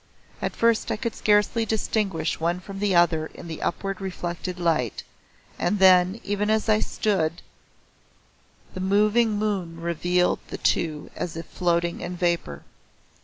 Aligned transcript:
At 0.41 0.55
first 0.55 0.89
I 0.89 0.97
could 0.97 1.13
scarcely 1.13 1.63
distinguish 1.63 2.39
one 2.39 2.59
from 2.59 2.79
the 2.79 2.95
other 2.95 3.27
in 3.35 3.47
the 3.47 3.61
upward 3.61 4.01
reflected 4.01 4.59
light, 4.59 5.03
and 5.59 5.77
then, 5.77 6.19
even 6.23 6.49
as 6.49 6.67
I 6.67 6.79
stood, 6.79 7.43
the 8.73 8.79
moving 8.79 9.33
moon 9.37 9.79
revealed 9.79 10.39
the 10.47 10.57
two 10.57 11.11
as 11.15 11.37
if 11.37 11.45
floating 11.45 12.01
in 12.01 12.17
vapor. 12.17 12.63